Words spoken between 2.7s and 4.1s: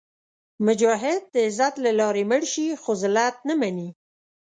خو ذلت نه مني.